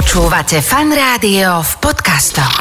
[0.00, 2.56] Počúvate fan rádio v podcastoch.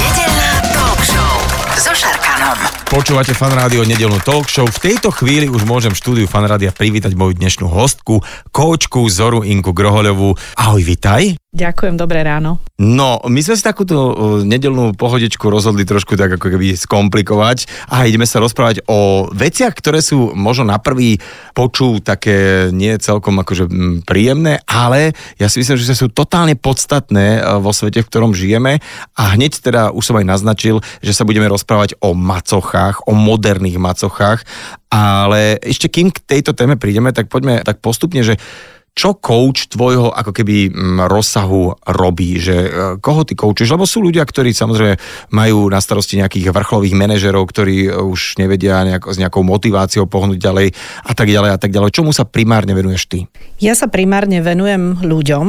[0.00, 1.32] Nedeľná talk show
[1.76, 2.56] so Šarkanom.
[2.88, 4.64] Počúvate fan rádio nedelnú talk show.
[4.64, 9.76] V tejto chvíli už môžem štúdiu fan rádia privítať moju dnešnú hostku, koučku Zoru Inku
[9.76, 10.56] Grohoľovú.
[10.56, 11.36] Ahoj, vitaj.
[11.52, 12.64] Ďakujem, dobré ráno.
[12.82, 14.12] No, my sme si takúto uh,
[14.42, 20.02] nedelnú pohodičku rozhodli trošku tak ako keby skomplikovať a ideme sa rozprávať o veciach, ktoré
[20.02, 21.22] sú možno na prvý
[21.54, 27.38] počú také nie celkom akože mm, príjemné, ale ja si myslím, že sú totálne podstatné
[27.38, 28.82] uh, vo svete, v ktorom žijeme.
[29.14, 33.78] A hneď teda už som aj naznačil, že sa budeme rozprávať o macochách, o moderných
[33.78, 34.42] macochách,
[34.90, 38.42] ale ešte kým k tejto téme prídeme, tak poďme tak postupne, že
[38.92, 42.68] čo coach tvojho ako keby mm, rozsahu robí, že e,
[43.00, 45.00] koho ty coachuješ, lebo sú ľudia, ktorí samozrejme
[45.32, 50.36] majú na starosti nejakých vrcholových manažerov, ktorí e, už nevedia nejak, s nejakou motiváciou pohnúť
[50.36, 50.76] ďalej
[51.08, 51.88] a tak ďalej a tak ďalej.
[51.88, 53.18] Čomu sa primárne venuješ ty?
[53.64, 55.46] Ja sa primárne venujem ľuďom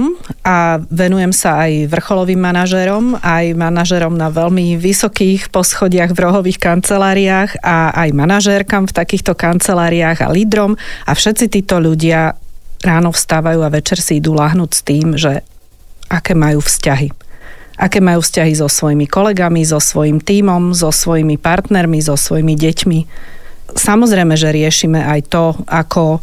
[0.47, 7.59] a venujem sa aj vrcholovým manažerom, aj manažerom na veľmi vysokých poschodiach v rohových kanceláriách
[7.59, 12.39] a aj manažérkam v takýchto kanceláriách a lídrom a všetci títo ľudia
[12.83, 15.41] ráno vstávajú a večer si idú láhnuť s tým, že
[16.11, 17.09] aké majú vzťahy.
[17.79, 22.99] Aké majú vzťahy so svojimi kolegami, so svojim tímom, so svojimi partnermi, so svojimi deťmi.
[23.73, 26.21] Samozrejme, že riešime aj to, ako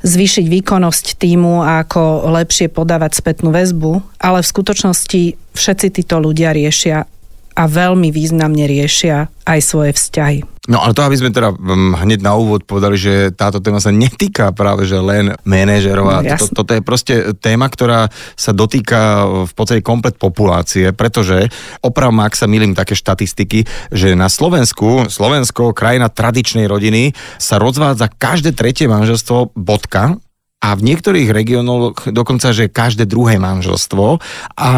[0.00, 6.56] zvýšiť výkonnosť týmu a ako lepšie podávať spätnú väzbu, ale v skutočnosti všetci títo ľudia
[6.56, 7.04] riešia
[7.52, 10.59] a veľmi významne riešia aj svoje vzťahy.
[10.70, 13.90] No ale to, aby sme teda um, hneď na úvod povedali, že táto téma sa
[13.90, 18.06] netýka práve že len manažerov No, to, toto je proste téma, ktorá
[18.38, 21.50] sa dotýka v podstate komplet populácie, pretože
[21.82, 28.06] oprav ak sa milím také štatistiky, že na Slovensku, Slovensko, krajina tradičnej rodiny, sa rozvádza
[28.06, 30.20] každé tretie manželstvo bodka,
[30.60, 34.20] a v niektorých regiónoch dokonca, že každé druhé manželstvo.
[34.60, 34.70] A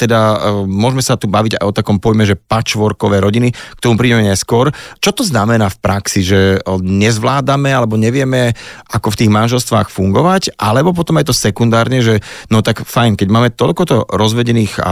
[0.00, 4.00] teda e, môžeme sa tu baviť aj o takom pojme, že patchworkové rodiny, k tomu
[4.00, 4.72] prídeme neskôr.
[4.96, 8.56] Čo to znamená v praxi, že e, nezvládame alebo nevieme,
[8.88, 13.28] ako v tých manželstvách fungovať, alebo potom aj to sekundárne, že no tak fajn, keď
[13.28, 14.88] máme toľkoto rozvedených a,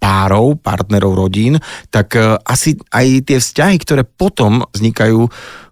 [0.00, 1.60] párov, partnerov rodín,
[1.92, 5.20] tak e, asi aj tie vzťahy, ktoré potom vznikajú,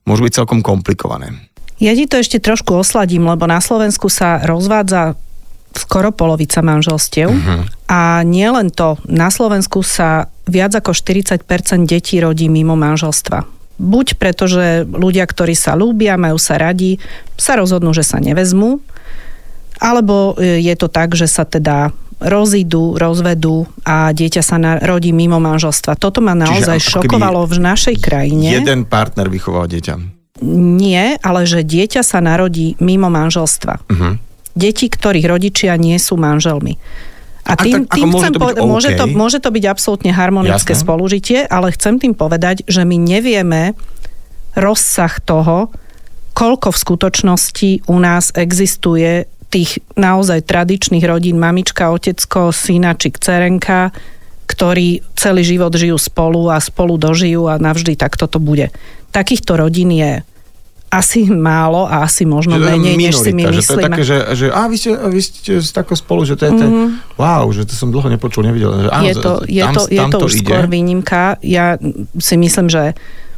[0.04, 1.53] môžu byť celkom komplikované.
[1.82, 5.18] Ja ti to ešte trošku osladím, lebo na Slovensku sa rozvádza
[5.74, 7.28] skoro polovica manželstiev.
[7.34, 7.66] Uh-huh.
[7.90, 11.42] A nie len to, na Slovensku sa viac ako 40%
[11.84, 13.42] detí rodí mimo manželstva.
[13.74, 17.02] Buď preto, že ľudia, ktorí sa lúbia, majú sa radi,
[17.34, 18.78] sa rozhodnú, že sa nevezmú,
[19.82, 21.90] alebo e, je to tak, že sa teda
[22.22, 25.98] rozídu, rozvedú a dieťa sa narodí mimo manželstva.
[25.98, 28.54] Toto ma keby šokovalo v našej krajine.
[28.54, 30.13] Jeden partner vychoval dieťa.
[30.42, 33.74] Nie, ale že dieťa sa narodí mimo manželstva.
[33.86, 34.18] Uh-huh.
[34.58, 36.74] Deti, ktorých rodičia nie sú manželmi.
[37.44, 40.10] A A tým, tak tým môže chcem to povedať, môže, to, môže to byť absolútne
[40.16, 40.82] harmonické Jasné.
[40.82, 43.76] spolužitie, ale chcem tým povedať, že my nevieme
[44.56, 45.68] rozsah toho,
[46.34, 53.94] koľko v skutočnosti u nás existuje tých naozaj tradičných rodín, mamička, otecko, syna či dcerenka,
[54.54, 58.70] ktorí celý život žijú spolu a spolu dožijú a navždy takto to bude.
[59.10, 60.22] Takýchto rodín je
[60.94, 63.76] asi málo a asi možno Že to menej, než si my minorita, že to je
[63.82, 63.87] myslíme.
[63.91, 66.70] také, že, že a vy ste, vy ste tako spolu, že to je ten,
[67.19, 68.87] wow, že to som dlho nepočul, nevidel.
[68.87, 70.47] Že, áno, je to, je tam, to, je tam to už ide.
[70.47, 71.34] skôr výnimka.
[71.43, 71.75] Ja
[72.22, 72.94] si myslím, že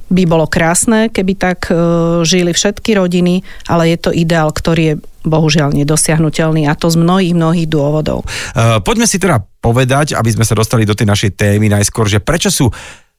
[0.07, 1.75] by bolo krásne, keby tak e,
[2.23, 4.95] žili všetky rodiny, ale je to ideál, ktorý je
[5.27, 8.23] bohužiaľ nedosiahnutelný a to z mnohých, mnohých dôvodov.
[8.55, 12.23] Uh, poďme si teda povedať, aby sme sa dostali do tej našej témy najskôr, že
[12.23, 12.71] prečo sú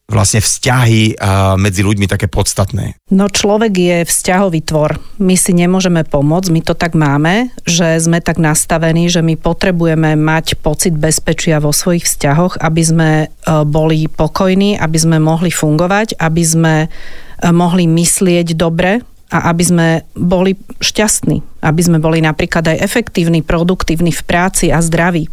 [0.08, 2.96] vlastne vzťahy uh, medzi ľuďmi také podstatné.
[3.12, 5.04] No človek je vzťahový tvor.
[5.20, 10.16] My si nemôžeme pomôcť, my to tak máme, že sme tak nastavení, že my potrebujeme
[10.16, 13.28] mať pocit bezpečia vo svojich vzťahoch, aby sme e,
[13.68, 16.88] boli pokojní, aby sme mohli fungovať, aby sme e,
[17.52, 24.16] mohli myslieť dobre a aby sme boli šťastní, aby sme boli napríklad aj efektívni, produktívni
[24.16, 25.28] v práci a zdraví.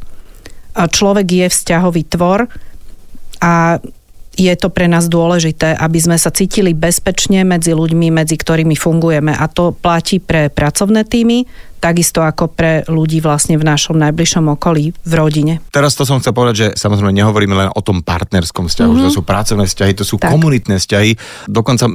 [0.75, 2.51] Človek je vzťahový tvor
[3.39, 3.79] a
[4.35, 9.33] je to pre nás dôležité, aby sme sa cítili bezpečne medzi ľuďmi, medzi ktorými fungujeme.
[9.35, 11.47] A to platí pre pracovné týmy,
[11.79, 15.61] takisto ako pre ľudí vlastne v našom najbližšom okolí, v rodine.
[15.69, 19.05] Teraz to som chcel povedať, že samozrejme nehovoríme len o tom partnerskom vzťahu, mm-hmm.
[19.05, 20.33] že to sú pracovné vzťahy, to sú Tak.
[20.33, 21.11] komunitné vzťahy.
[21.49, 21.93] Dokonca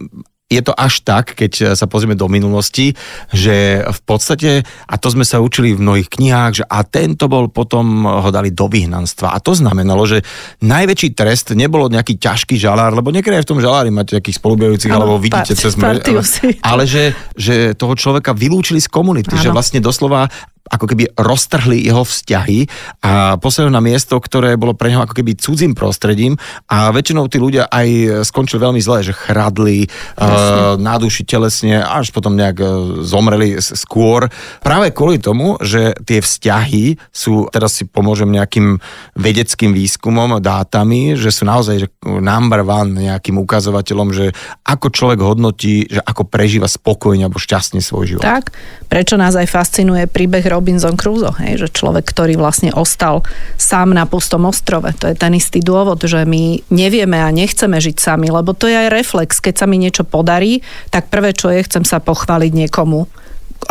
[0.50, 2.98] je to až tak, keď sa pozrieme do minulosti,
[3.30, 7.54] že v podstate, a to sme sa učili v mnohých knihách, že a tento bol
[7.54, 9.38] potom ho dali do vyhnanstva.
[9.38, 10.26] A to znamenalo, že
[10.66, 14.90] najväčší trest nebolo nejaký ťažký žalár, lebo niekedy aj v tom žalári máte nejakých spolubojujúcich,
[14.90, 16.26] alebo vidíte cez mrež, ale,
[16.66, 19.44] ale že, že toho človeka vylúčili z komunity, ano.
[19.46, 20.26] že vlastne doslova
[20.70, 22.70] ako keby roztrhli jeho vzťahy
[23.04, 26.38] a poslali na miesto, ktoré bolo pre neho ako keby cudzím prostredím
[26.70, 32.38] a väčšinou tí ľudia aj skončili veľmi zle, že chradli, uh, náduši telesne, až potom
[32.38, 32.70] nejak uh,
[33.02, 34.30] zomreli skôr.
[34.62, 38.78] Práve kvôli tomu, že tie vzťahy sú, teraz si pomôžem nejakým
[39.18, 44.26] vedeckým výskumom, dátami, že sú naozaj že number one nejakým ukazovateľom, že
[44.68, 48.24] ako človek hodnotí, že ako prežíva spokojne alebo šťastne svoj život.
[48.24, 48.54] Tak,
[48.92, 53.24] prečo nás aj fascinuje príbeh Robinson Crusoe, hej, že človek, ktorý vlastne ostal
[53.56, 54.92] sám na pustom ostrove.
[55.00, 58.76] To je ten istý dôvod, že my nevieme a nechceme žiť sami, lebo to je
[58.76, 59.40] aj reflex.
[59.40, 60.60] Keď sa mi niečo podarí,
[60.92, 63.08] tak prvé, čo je, chcem sa pochváliť niekomu,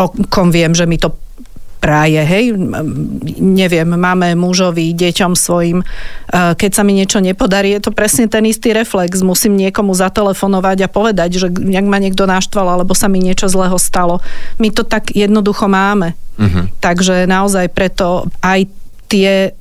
[0.00, 1.12] o kom viem, že mi to
[1.78, 2.58] práje, hej,
[3.38, 5.84] neviem, máme mužovi, deťom svojim, e,
[6.58, 10.92] keď sa mi niečo nepodarí, je to presne ten istý reflex, musím niekomu zatelefonovať a
[10.92, 14.18] povedať, že nejak ma niekto naštval, alebo sa mi niečo zlého stalo.
[14.58, 16.18] My to tak jednoducho máme.
[16.38, 16.70] Uh-huh.
[16.78, 18.70] Takže naozaj preto aj
[19.10, 19.52] tie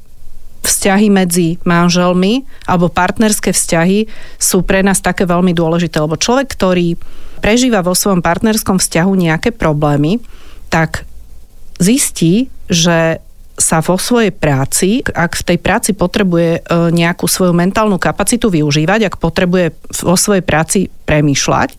[0.62, 7.00] vzťahy medzi manželmi alebo partnerské vzťahy sú pre nás také veľmi dôležité, lebo človek, ktorý
[7.39, 10.19] prežíva vo svojom partnerskom vzťahu nejaké problémy,
[10.68, 11.07] tak
[11.79, 13.23] zistí, že
[13.57, 19.09] sa vo svojej práci, ak v tej práci potrebuje e, nejakú svoju mentálnu kapacitu využívať,
[19.09, 19.73] ak potrebuje
[20.06, 21.73] vo svojej práci premýšľať,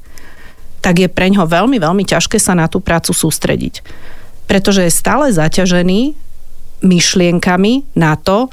[0.83, 3.87] tak je pre ňo veľmi, veľmi ťažké sa na tú prácu sústrediť.
[4.49, 6.17] Pretože je stále zaťažený
[6.81, 8.49] myšlienkami na to,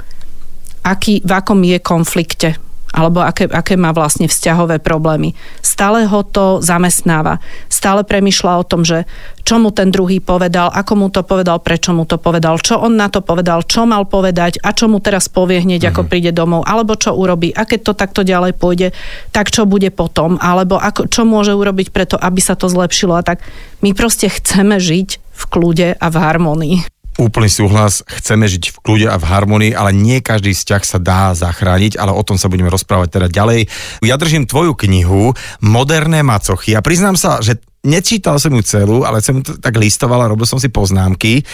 [0.83, 2.49] aký, v akom je konflikte
[2.95, 5.35] alebo aké, aké má vlastne vzťahové problémy.
[5.59, 7.43] Stále ho to zamestnáva.
[7.67, 9.03] Stále premyšľa o tom, že
[9.43, 12.95] čo mu ten druhý povedal, ako mu to povedal, prečo mu to povedal, čo on
[12.95, 16.09] na to povedal, čo mal povedať a čo mu teraz povie hneď, ako mhm.
[16.09, 18.95] príde domov, alebo čo urobí, a keď to takto ďalej pôjde,
[19.35, 23.25] tak čo bude potom, alebo ako, čo môže urobiť preto, aby sa to zlepšilo a
[23.27, 23.43] tak.
[23.83, 26.94] My proste chceme žiť v kľude a v harmonii.
[27.15, 31.31] Úplný súhlas, chceme žiť v kľude a v harmonii, ale nie každý vzťah sa dá
[31.31, 33.71] zachrániť, ale o tom sa budeme rozprávať teda ďalej.
[34.03, 35.31] Ja držím tvoju knihu
[35.63, 37.55] Moderné macochy a priznám sa, že
[37.87, 41.45] nečítal som ju celú, ale som to tak listoval a robil som si poznámky.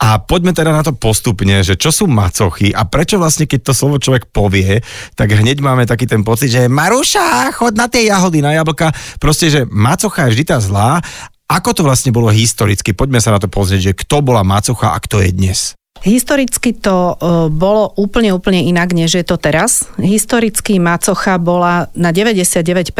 [0.00, 3.72] A poďme teda na to postupne, že čo sú macochy a prečo vlastne, keď to
[3.76, 4.80] slovo človek povie,
[5.18, 8.94] tak hneď máme taký ten pocit, že Maruša, chod na tie jahody, na jablka.
[9.20, 11.04] Proste, že macocha je vždy tá zlá
[11.50, 12.94] ako to vlastne bolo historicky?
[12.94, 15.74] Poďme sa na to pozrieť, že kto bola Macocha a kto je dnes.
[16.00, 17.14] Historicky to e,
[17.52, 19.84] bolo úplne, úplne inak, než je to teraz.
[19.98, 22.94] Historicky Macocha bola na 99%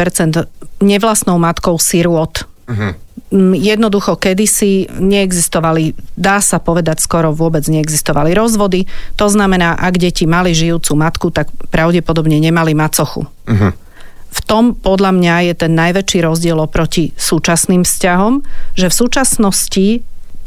[0.83, 2.29] nevlastnou matkou sirôt.
[2.69, 2.93] Uh-huh.
[3.57, 8.85] Jednoducho, kedysi neexistovali, dá sa povedať, skoro vôbec neexistovali rozvody.
[9.17, 13.25] To znamená, ak deti mali žijúcu matku, tak pravdepodobne nemali macochu.
[13.25, 13.71] Uh-huh
[14.31, 18.39] v tom podľa mňa je ten najväčší rozdiel oproti súčasným vzťahom,
[18.79, 19.87] že v súčasnosti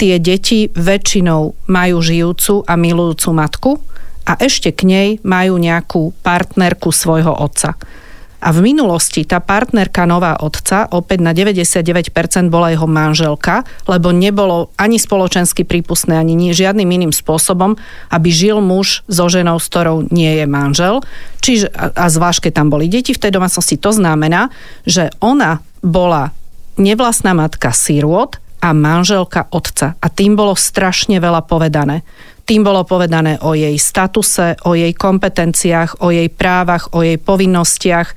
[0.00, 3.72] tie deti väčšinou majú žijúcu a milujúcu matku
[4.24, 7.76] a ešte k nej majú nejakú partnerku svojho otca.
[8.44, 14.68] A v minulosti tá partnerka nová otca, opäť na 99% bola jeho manželka, lebo nebolo
[14.76, 17.80] ani spoločensky prípustné, ani nie, žiadnym iným spôsobom,
[18.12, 21.00] aby žil muž so ženou, s ktorou nie je manžel.
[21.40, 24.52] Čiže, a, zvlášť, keď tam boli deti v tej domácnosti, to znamená,
[24.84, 26.36] že ona bola
[26.76, 29.96] nevlastná matka sirôt a manželka otca.
[30.00, 32.04] A tým bolo strašne veľa povedané.
[32.44, 38.08] Tým bolo povedané o jej statuse, o jej kompetenciách, o jej právach, o jej povinnostiach,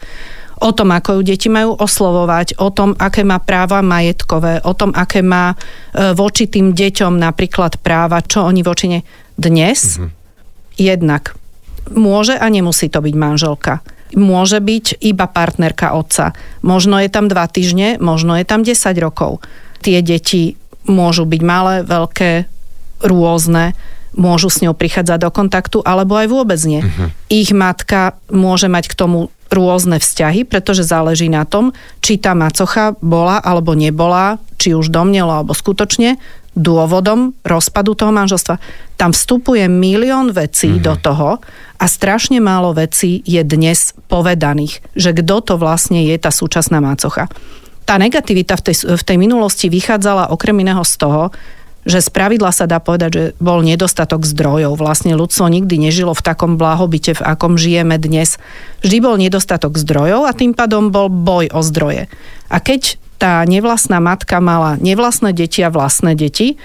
[0.58, 4.90] o tom, ako ju deti majú oslovovať, o tom, aké má práva majetkové, o tom,
[4.92, 9.00] aké má e, voči tým deťom napríklad práva, čo oni voči ne...
[9.38, 10.10] Dnes mm-hmm.
[10.82, 11.38] jednak
[11.94, 13.86] môže a nemusí to byť manželka.
[14.18, 16.34] Môže byť iba partnerka otca.
[16.66, 19.44] Možno je tam dva týždne, možno je tam 10 rokov.
[19.86, 20.58] Tie deti
[20.90, 22.50] môžu byť malé, veľké,
[23.06, 23.78] rôzne
[24.18, 26.82] môžu s ňou prichádzať do kontaktu, alebo aj vôbec nie.
[26.82, 27.14] Uh-huh.
[27.30, 31.72] Ich matka môže mať k tomu rôzne vzťahy, pretože záleží na tom,
[32.04, 36.20] či tá macocha bola alebo nebola, či už domnelo alebo skutočne,
[36.58, 38.58] dôvodom rozpadu toho manželstva.
[38.98, 40.84] Tam vstupuje milión vecí uh-huh.
[40.84, 41.30] do toho
[41.78, 47.30] a strašne málo vecí je dnes povedaných, že kto to vlastne je tá súčasná mácocha.
[47.88, 51.32] Tá negativita v tej, v tej minulosti vychádzala okrem iného z toho,
[51.88, 54.76] že z pravidla sa dá povedať, že bol nedostatok zdrojov.
[54.76, 58.36] Vlastne ľudstvo nikdy nežilo v takom blahobite, v akom žijeme dnes.
[58.84, 62.12] Vždy bol nedostatok zdrojov a tým pádom bol boj o zdroje.
[62.52, 66.60] A keď tá nevlastná matka mala nevlastné deti a vlastné deti,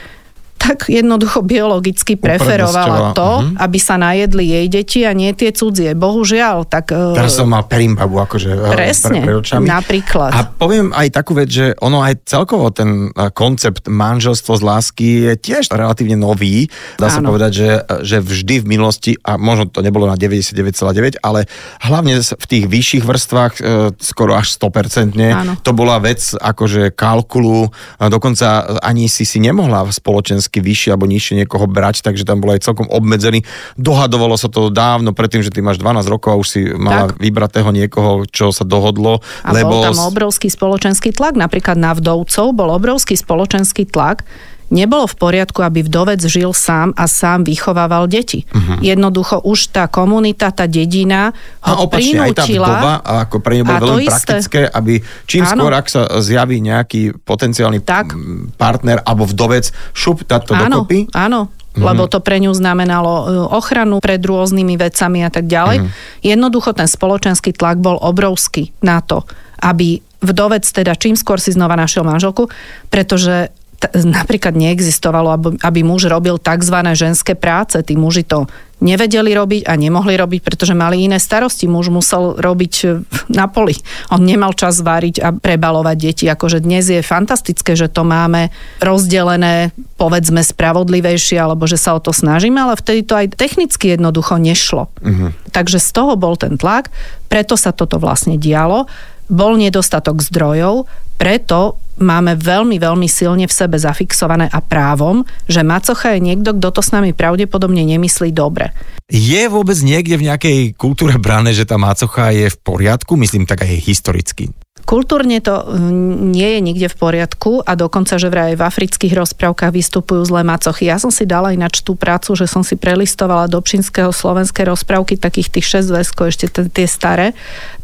[0.63, 3.59] tak jednoducho biologicky preferovala to, uh-huh.
[3.59, 5.99] aby sa najedli jej deti a nie tie cudzie.
[5.99, 6.95] Bohužiaľ, tak...
[6.95, 9.67] E, Teraz som mal perimbabu, akože e, presne, pre, pre očami.
[9.67, 10.31] napríklad.
[10.31, 15.09] A poviem aj takú vec, že ono aj celkovo ten e, koncept manželstvo z lásky
[15.27, 16.71] je tiež relatívne nový.
[16.95, 17.69] Dá sa povedať, že,
[18.07, 21.51] že vždy v minulosti, a možno to nebolo na 99,9, ale
[21.83, 23.53] hlavne v tých vyšších vrstvách
[23.99, 25.59] skoro až 100%, Áno.
[25.59, 31.35] to bola vec akože kalkulu, dokonca ani si si nemohla spoločensky automaticky vyššie alebo nižšie
[31.41, 33.49] niekoho brať, takže tam bolo aj celkom obmedzený.
[33.81, 37.25] Dohadovalo sa to dávno predtým, že ty máš 12 rokov a už si mala tak.
[37.25, 39.25] vybratého niekoho, čo sa dohodlo.
[39.41, 39.81] A lebo...
[39.81, 44.29] bol tam obrovský spoločenský tlak, napríklad na vdovcov bol obrovský spoločenský tlak,
[44.73, 48.49] nebolo v poriadku, aby vdovec žil sám a sám vychovával deti.
[48.49, 48.81] Uh-huh.
[48.81, 52.33] Jednoducho už tá komunita, tá dedina ho a opačne, prinútila.
[52.33, 52.95] Aj tá vdova,
[53.29, 55.53] ako pre ňu bolo veľmi praktické, aby čím Áno.
[55.53, 58.17] skôr, ak sa zjaví nejaký potenciálny tak.
[58.57, 61.13] partner alebo vdovec, šup táto áno, dokopy.
[61.13, 61.89] Áno, Mm-hmm.
[61.89, 65.81] lebo to pre ňu znamenalo e, ochranu pred rôznymi vecami a tak ďalej.
[65.81, 66.21] Mm-hmm.
[66.21, 69.25] Jednoducho ten spoločenský tlak bol obrovský na to,
[69.65, 72.53] aby vdovec teda čím skôr si znova našiel manželku,
[72.93, 73.49] pretože
[73.83, 76.77] t- napríklad neexistovalo, aby, aby muž robil tzv.
[76.95, 77.75] ženské práce.
[77.83, 78.47] Tí muži to
[78.83, 81.71] nevedeli robiť a nemohli robiť, pretože mali iné starosti.
[81.71, 82.87] Muž musel robiť e,
[83.31, 83.79] na poli.
[84.11, 86.25] On nemal čas váriť a prebalovať deti.
[86.27, 88.51] Akože dnes je fantastické, že to máme
[88.83, 94.39] rozdelené, povedzme, spravodlivejšie, alebo že sa o to snažíme, ale vtedy to aj technicky jednoducho
[94.39, 94.91] nešlo.
[94.99, 95.31] Uh-huh.
[95.55, 96.91] Takže z toho bol ten tlak,
[97.31, 98.91] preto sa toto vlastne dialo.
[99.31, 100.91] Bol nedostatok zdrojov,
[101.23, 106.69] preto máme veľmi, veľmi silne v sebe zafixované a právom, že macocha je niekto, kto
[106.75, 108.75] to s nami pravdepodobne nemyslí dobre.
[109.07, 113.15] Je vôbec niekde v nejakej kultúre brané, že tá macocha je v poriadku?
[113.15, 114.51] Myslím tak aj historicky.
[114.83, 119.71] Kultúrne to mm, nie je nikde v poriadku a dokonca, že vraj v afrických rozprávkach
[119.71, 120.91] vystupujú zlé macochy.
[120.91, 125.17] Ja som si dala ináč tú prácu, že som si prelistovala do čínskeho slovenské rozprávky,
[125.17, 127.33] takých tých 6 zväzkov, ešte tie staré.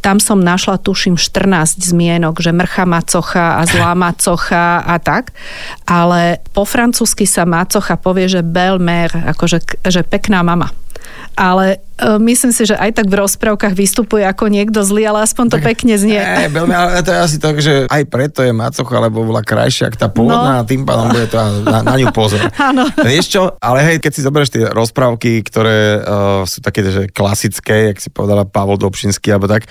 [0.03, 5.31] Tam som našla, tuším, 14 zmienok, že mrcha macocha a zlá macocha a tak.
[5.87, 10.71] Ale po francúzsky sa macocha povie, že belle mère, akože že pekná mama
[11.35, 15.45] ale uh, myslím si, že aj tak v rozprávkach vystupuje ako niekto zlý, ale aspoň
[15.53, 16.19] to tak, pekne znie.
[16.19, 19.93] Ne, veľmi, ale to je asi tak, že aj preto je macocha, lebo bola krajšia
[19.93, 20.59] ako tá pôvodná no.
[20.63, 22.41] a tým pádom bude to na, na ňu pozor.
[22.69, 22.87] Áno.
[22.99, 27.93] Vieš čo, ale hej, keď si zoberieš tie rozprávky, ktoré uh, sú také že klasické,
[27.93, 29.69] jak si povedala Pavol Dobšinský, alebo tak,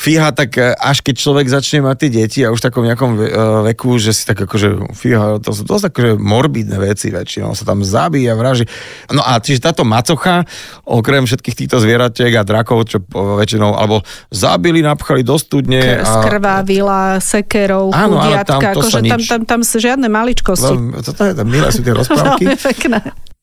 [0.00, 3.20] fíha, tak e, až keď človek začne mať tie deti a už v takom nejakom
[3.20, 3.28] e,
[3.72, 7.84] veku, že si tak akože fíha, to sú dosť akože morbidné veci väčšinou, sa tam
[7.84, 8.64] zabíja, vraží.
[9.12, 10.48] No a čiže táto macocha,
[10.88, 14.00] okrem všetkých týchto zvieratiek a drakov, čo väčšinou, alebo
[14.32, 16.00] zabili, napchali do studne.
[16.00, 16.24] A...
[16.24, 20.72] Skrvávila, sekerov, áno, chudiatka, tam, akože tam, tam, tam sú žiadne maličkosti.
[20.72, 22.48] Veľmi, toto je, tam milé sú tie rozprávky.
[22.48, 23.00] Veľmi pekné.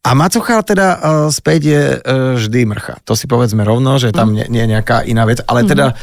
[0.07, 2.95] A macocha teda uh, späť je uh, vždy mrcha.
[3.03, 4.35] To si povedzme rovno, že tam mm.
[4.39, 5.99] nie, nie je nejaká iná vec, ale teda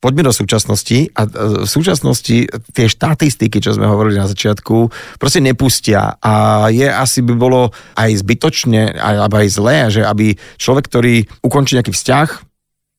[0.00, 4.88] poďme do súčasnosti a v súčasnosti tie štatistiky, čo sme hovorili na začiatku,
[5.20, 10.88] proste nepustia a je asi by bolo aj zbytočne, alebo aj zlé, že aby človek,
[10.88, 11.14] ktorý
[11.44, 12.50] ukončí nejaký vzťah,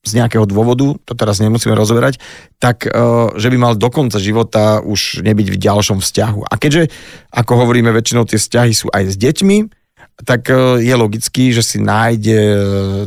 [0.01, 2.17] z nejakého dôvodu, to teraz nemusíme rozoberať,
[2.57, 2.91] tak e,
[3.37, 6.49] že by mal do konca života už nebyť v ďalšom vzťahu.
[6.49, 6.89] A keďže,
[7.29, 9.80] ako hovoríme, väčšinou tie vzťahy sú aj s deťmi,
[10.21, 12.57] tak e, je logický, že si nájde e,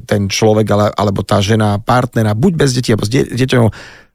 [0.04, 3.70] ten človek alebo tá žena partnera, buď bez detí, alebo s deťom.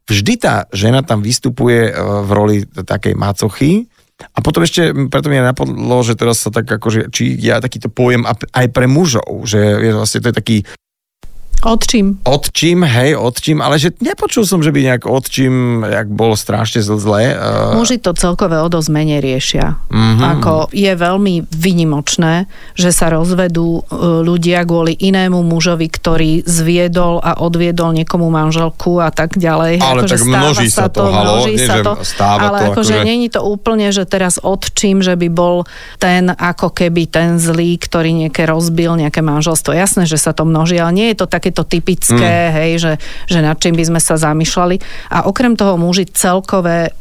[0.09, 3.87] Vždy tá žena tam vystupuje e, v roli takej macochy,
[4.19, 8.27] a potom ešte, preto mi napadlo, že teraz sa tak akože, či ja takýto pojem
[8.27, 10.57] aj pre mužov, že je vlastne to je taký
[11.59, 12.23] Odčím.
[12.23, 17.35] Odčím, hej, odčím, ale že nepočul som, že by nejak odčím, jak bolo strašne zlé.
[17.35, 17.75] Uh...
[17.75, 19.75] Muži to celkové o dosť menej riešia.
[19.91, 20.23] Mm-hmm.
[20.39, 22.47] Ako je veľmi vynimočné,
[22.79, 23.91] že sa rozvedú e,
[24.23, 29.83] ľudia kvôli inému mužovi, ktorý zviedol a odviedol niekomu manželku a tak ďalej.
[29.83, 32.95] Ale ako, tak množí sa to, halo, množí nie, sa to, stáva ale to, akože
[33.03, 35.67] není to úplne, že teraz odčím, že by bol
[35.99, 39.75] ten ako keby ten zlý, ktorý nejaké rozbil nejaké manželstvo.
[39.75, 42.53] Jasné, že sa to množí, ale nie je to také takéto typické, mm.
[42.53, 42.93] hej, že,
[43.25, 44.77] že nad čím by sme sa zamýšľali.
[45.17, 46.93] A okrem toho muži celkové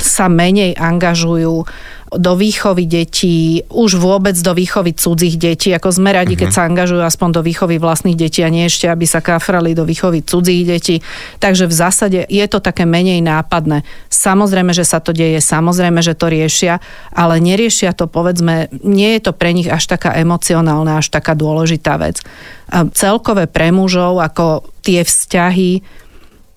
[0.00, 1.62] sa menej angažujú
[2.08, 6.40] do výchovy detí, už vôbec do výchovy cudzích detí, ako sme radi, mm-hmm.
[6.40, 6.56] keď mhm.
[6.56, 10.24] sa angažujú aspoň do výchovy vlastných detí a nie ešte, aby sa kafrali do výchovy
[10.24, 10.96] cudzích detí.
[11.36, 13.84] Takže v zásade je to také menej nápadné.
[14.08, 16.80] Samozrejme, že sa to deje, samozrejme, že to riešia,
[17.12, 22.00] ale neriešia to, povedzme, nie je to pre nich až taká emocionálna, až taká dôležitá
[22.00, 22.24] vec.
[22.72, 25.84] A celkové pre mužov, ako tie vzťahy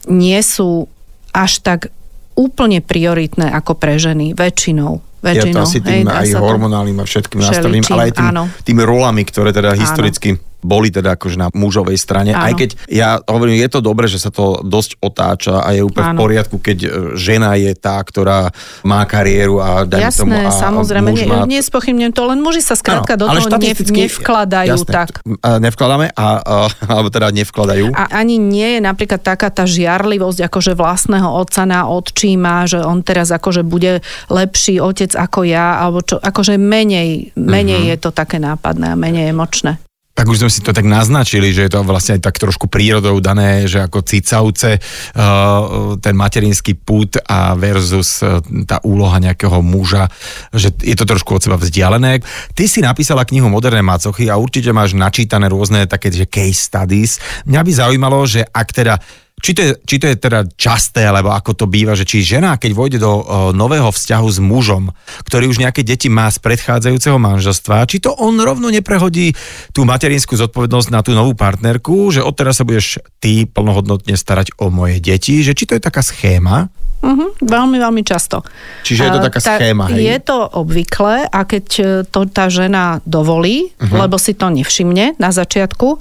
[0.07, 0.87] nie sú
[1.31, 1.91] až tak
[2.35, 5.10] úplne prioritné ako pre ženy, väčšinou.
[5.21, 8.27] Väčšinou, ja to asi tým hej, aj hormonálnym a všetkým nastaveným, ale aj tým,
[8.65, 12.31] tými rolami, ktoré teda historicky áno boli teda akože na mužovej strane.
[12.31, 12.45] Áno.
[12.47, 16.13] Aj keď ja hovorím, je to dobré, že sa to dosť otáča a je úplne
[16.13, 16.17] Áno.
[16.17, 18.53] v poriadku, keď e, žena je tá, ktorá
[18.85, 21.43] má kariéru a dajme Jasné, tomu a samozrejme, muž má...
[21.49, 23.49] nie, nespochybňujem to, len muži sa skrátka do toho
[23.91, 25.09] nevkladajú jasné, tak.
[25.41, 26.55] Nevkladáme, a, a,
[26.87, 27.93] alebo teda nevkladajú.
[27.93, 33.05] A ani nie je napríklad taká tá žiarlivosť akože vlastného otca na otčíma, že on
[33.05, 37.91] teraz akože bude lepší otec ako ja, alebo čo, akože menej, menej mm-hmm.
[37.95, 39.81] je to také nápadné a menej emočné
[40.21, 43.17] tak už sme si to tak naznačili, že je to vlastne aj tak trošku prírodou
[43.17, 48.37] dané, že ako cicavce, uh, ten materinský put a versus uh,
[48.69, 50.13] tá úloha nejakého muža,
[50.53, 52.21] že je to trošku od seba vzdialené.
[52.53, 57.17] Ty si napísala knihu Moderné macochy a určite máš načítané rôzne také, že case studies.
[57.49, 59.01] Mňa by zaujímalo, že ak teda
[59.41, 62.55] či to, je, či to je teda časté, alebo ako to býva, že či žena,
[62.61, 63.21] keď vojde do o,
[63.51, 64.93] nového vzťahu s mužom,
[65.25, 69.33] ktorý už nejaké deti má z predchádzajúceho manželstva, či to on rovno neprehodí
[69.73, 74.69] tú materinskú zodpovednosť na tú novú partnerku, že odteraz sa budeš ty plnohodnotne starať o
[74.69, 76.69] moje deti, že či to je taká schéma?
[77.01, 78.45] Uh-huh, veľmi, veľmi často.
[78.85, 80.05] Čiže je to taká tá, schéma, hej?
[80.05, 81.65] Je to obvyklé a keď
[82.05, 84.05] to tá žena dovolí, uh-huh.
[84.05, 85.97] lebo si to nevšimne na začiatku,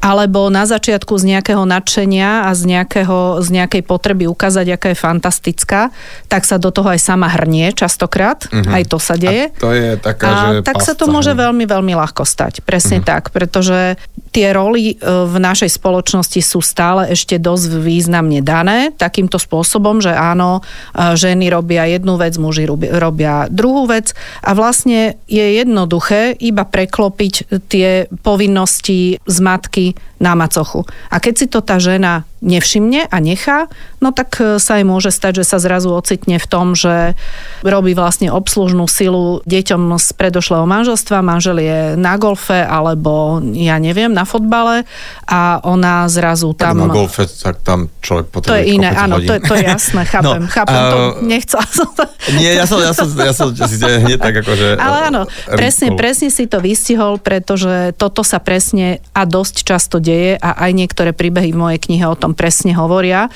[0.00, 4.98] alebo na začiatku z nejakého nadšenia a z, nejakého, z nejakej potreby ukázať, aká je
[4.98, 5.92] fantastická,
[6.32, 8.80] tak sa do toho aj sama hrnie častokrát, uh-huh.
[8.80, 9.52] aj to sa deje.
[9.52, 12.64] A to je taká, a že tak sa to môže veľmi, veľmi ľahko stať.
[12.64, 13.12] Presne uh-huh.
[13.12, 14.00] tak, pretože
[14.30, 14.96] tie roly e,
[15.26, 20.62] v našej spoločnosti sú stále ešte dosť významne dané takýmto spôsobom, že áno,
[20.94, 24.14] e, ženy robia jednu vec, muži robia druhú vec.
[24.46, 27.34] A vlastne je jednoduché iba preklopiť
[27.66, 29.86] tie povinnosti z matky
[30.20, 30.84] na macochu.
[31.08, 33.68] A keď si to tá žena nevšimne a nechá,
[34.00, 37.12] no tak e, sa jej môže stať, že sa zrazu ocitne v tom, že
[37.60, 44.12] robí vlastne obslužnú silu deťom z predošlého manželstva, manžel je na golfe alebo ja neviem,
[44.12, 44.88] na fotbale.
[45.28, 46.80] A ona zrazu tam...
[46.80, 50.02] Tak na golfe, tak tam človek potrebuje To je iné, áno, to, to je jasné,
[50.12, 50.98] chápem, no, chápem, uh, to
[51.28, 52.04] nechcela som to...
[52.40, 54.76] Nie, ja som, ja som, ja som si hneď tak akože...
[54.84, 60.09] Ale áno, presne, presne si to vystihol, pretože toto sa presne a dosť často deje
[60.38, 63.28] a aj niektoré príbehy v mojej knihe o tom presne hovoria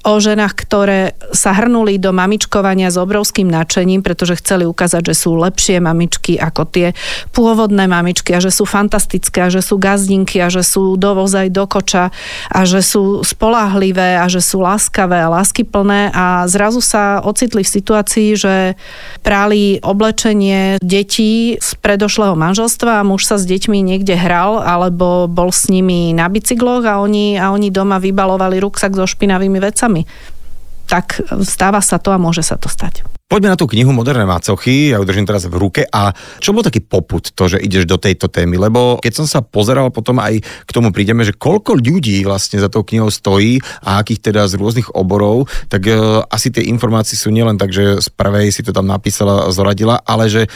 [0.00, 5.36] o ženách, ktoré sa hrnuli do mamičkovania s obrovským nadšením, pretože chceli ukázať, že sú
[5.36, 6.96] lepšie mamičky ako tie
[7.36, 11.68] pôvodné mamičky a že sú fantastické a že sú gazdinky a že sú dovozaj do
[11.68, 12.08] koča
[12.48, 16.16] a že sú spolahlivé a že sú láskavé a láskyplné.
[16.16, 18.54] A zrazu sa ocitli v situácii, že
[19.20, 25.52] práli oblečenie detí z predošlého manželstva a muž sa s deťmi niekde hral alebo bol
[25.52, 30.06] s nimi na bicykloch a oni, a oni doma vybalovali ruksak so špinavými vecami sami.
[30.86, 33.02] Tak stáva sa to a môže sa to stať.
[33.30, 36.10] Poďme na tú knihu Moderné macochy, ja ju držím teraz v ruke a
[36.42, 39.94] čo bol taký poput to, že ideš do tejto témy, lebo keď som sa pozeral
[39.94, 44.34] potom aj k tomu prídeme, že koľko ľudí vlastne za tou knihou stojí a akých
[44.34, 45.94] teda z rôznych oborov, tak e,
[46.26, 50.26] asi tie informácie sú nielen tak, že z prvej si to tam napísala, zoradila, ale
[50.26, 50.50] že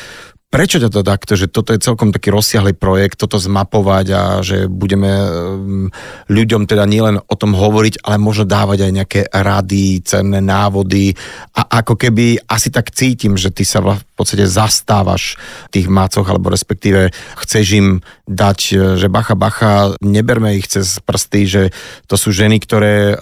[0.55, 5.11] Prečo to takto, že toto je celkom taký rozsiahly projekt, toto zmapovať a že budeme
[5.11, 5.89] mm,
[6.31, 11.11] ľuďom teda nielen o tom hovoriť, ale možno dávať aj nejaké rady, cenné návody
[11.59, 15.35] a ako keby asi tak cítim, že ty sa v podstate zastávaš
[15.75, 17.11] tých mácoch alebo respektíve
[17.43, 17.89] chceš im
[18.31, 18.59] dať,
[18.95, 21.63] že bacha, bacha, neberme ich cez prsty, že
[22.07, 23.19] to sú ženy, ktoré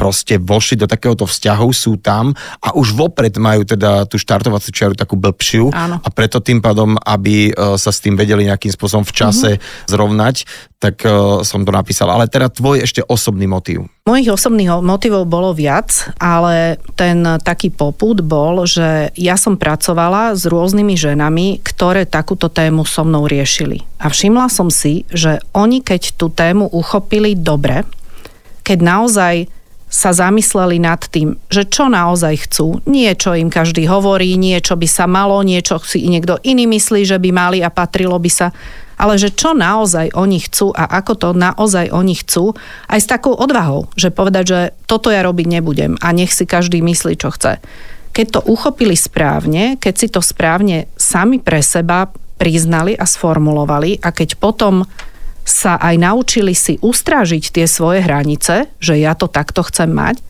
[0.00, 2.32] proste vošli do takéhoto vzťahu, sú tam
[2.64, 6.00] a už vopred majú teda tú štartovaciu čiaru takú blbšiu Áno.
[6.00, 9.92] a preto tým pádom, aby e, sa s tým vedeli nejakým spôsobom v čase mm-hmm.
[9.92, 10.36] zrovnať,
[10.80, 12.08] tak uh, som to napísal.
[12.08, 13.84] Ale teda tvoj ešte osobný motív.
[14.08, 20.48] Mojich osobných motivov bolo viac, ale ten taký poput bol, že ja som pracovala s
[20.48, 23.84] rôznymi ženami, ktoré takúto tému so mnou riešili.
[24.00, 27.84] A všimla som si, že oni keď tú tému uchopili dobre,
[28.64, 29.34] keď naozaj
[29.90, 32.78] sa zamysleli nad tým, že čo naozaj chcú.
[32.86, 37.02] Nie, čo im každý hovorí, nie, čo by sa malo, niečo si niekto iný myslí,
[37.02, 38.54] že by mali a patrilo by sa,
[38.94, 42.54] ale že čo naozaj oni chcú a ako to naozaj oni chcú,
[42.86, 46.78] aj s takou odvahou, že povedať, že toto ja robiť nebudem a nech si každý
[46.86, 47.58] myslí, čo chce.
[48.14, 54.14] Keď to uchopili správne, keď si to správne sami pre seba priznali a sformulovali a
[54.14, 54.86] keď potom
[55.50, 60.22] sa aj naučili si ustrážiť tie svoje hranice, že ja to takto chcem mať,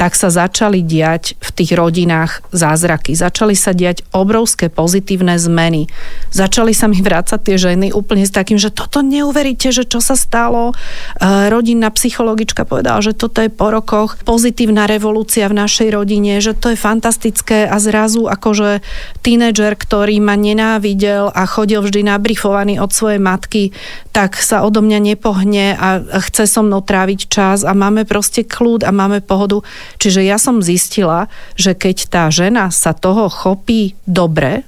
[0.00, 3.12] tak sa začali diať v tých rodinách zázraky.
[3.12, 5.92] Začali sa diať obrovské pozitívne zmeny.
[6.32, 10.16] Začali sa mi vrácať tie ženy úplne s takým, že toto neuveríte, že čo sa
[10.16, 10.72] stalo.
[10.72, 10.74] E,
[11.52, 16.72] rodinná psychologička povedala, že toto je po rokoch pozitívna revolúcia v našej rodine, že to
[16.72, 18.80] je fantastické a zrazu akože
[19.20, 23.76] tínedžer, ktorý ma nenávidel a chodil vždy nabrifovaný od svojej matky,
[24.16, 28.80] tak sa odo mňa nepohne a chce so mnou tráviť čas a máme proste kľud
[28.80, 29.60] a máme pohodu.
[29.98, 31.26] Čiže ja som zistila,
[31.58, 34.62] že keď tá žena sa toho chopí dobre,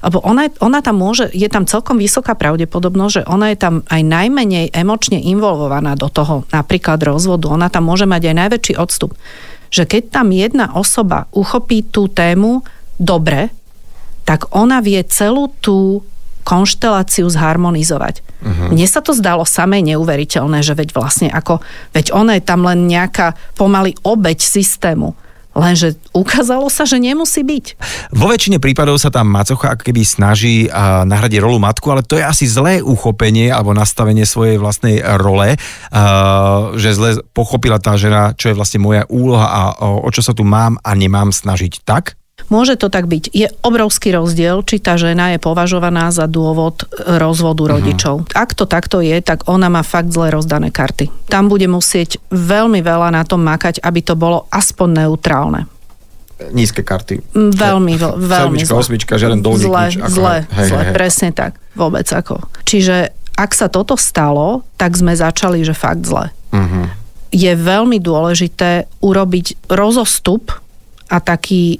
[0.00, 4.00] lebo ona, ona tam môže, je tam celkom vysoká pravdepodobnosť, že ona je tam aj
[4.00, 9.12] najmenej emočne involvovaná do toho, napríklad rozvodu, ona tam môže mať aj najväčší odstup.
[9.68, 12.64] Že keď tam jedna osoba uchopí tú tému
[12.96, 13.52] dobre,
[14.24, 16.00] tak ona vie celú tú
[16.42, 18.20] konšteláciu zharmonizovať.
[18.40, 18.72] Uh-huh.
[18.72, 21.60] Mne sa to zdalo samé neuveriteľné, že veď vlastne ako,
[21.92, 25.12] veď ona je tam len nejaká pomaly obeď systému.
[25.50, 27.74] Lenže ukázalo sa, že nemusí byť.
[28.14, 30.70] Vo väčšine prípadov sa tam macocha ako keby snaží
[31.02, 35.58] nahradiť rolu matku, ale to je asi zlé uchopenie alebo nastavenie svojej vlastnej role,
[36.78, 40.46] že zle pochopila tá žena, čo je vlastne moja úloha a o čo sa tu
[40.46, 41.82] mám a nemám snažiť.
[41.82, 42.14] Tak?
[42.48, 43.34] Môže to tak byť.
[43.34, 47.74] Je obrovský rozdiel, či tá žena je považovaná za dôvod rozvodu uh-huh.
[47.76, 48.14] rodičov.
[48.32, 51.12] Ak to takto je, tak ona má fakt zle rozdané karty.
[51.28, 55.68] Tam bude musieť veľmi veľa na tom makať, aby to bolo aspoň neutrálne
[56.48, 57.20] nízke karty.
[57.36, 59.94] Mm, veľmi, veľmi Sedmička, osmička, žiaden dolník, zle, nič.
[60.00, 60.94] Ako, zle, hej, zle, hej.
[60.96, 61.60] presne tak.
[61.76, 62.40] Vôbec ako.
[62.64, 66.32] Čiže ak sa toto stalo, tak sme začali, že fakt zle.
[66.52, 66.88] Uh-huh.
[67.30, 70.56] Je veľmi dôležité urobiť rozostup
[71.12, 71.78] a taký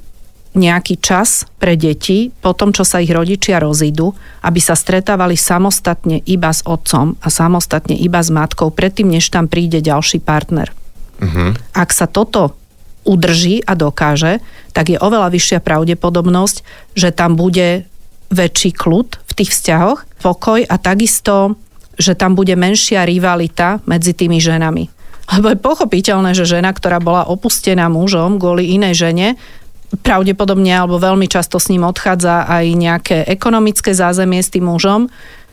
[0.61, 4.13] nejaký čas pre deti po tom, čo sa ich rodičia rozídu,
[4.45, 9.49] aby sa stretávali samostatne iba s otcom a samostatne iba s matkou, predtým, než tam
[9.49, 10.69] príde ďalší partner.
[11.21, 11.57] Uh-huh.
[11.73, 12.61] Ak sa toto
[13.09, 14.45] udrží a dokáže,
[14.77, 16.57] tak je oveľa vyššia pravdepodobnosť,
[16.93, 17.89] že tam bude
[18.31, 21.57] väčší kľud v tých vzťahoch, pokoj a takisto,
[21.97, 25.01] že tam bude menšia rivalita medzi tými ženami.
[25.31, 29.39] Lebo je pochopiteľné, že žena, ktorá bola opustená mužom kvôli inej žene,
[29.91, 35.11] pravdepodobne alebo veľmi často s ním odchádza aj nejaké ekonomické zázemie s tým mužom,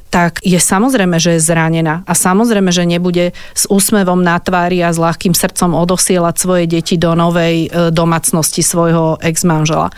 [0.08, 4.95] tak je samozrejme, že je zranená a samozrejme, že nebude s úsmevom na tvári a
[4.95, 9.91] s ľahkým srdcom odosielať svoje deti do novej e, domácnosti svojho ex-manžela.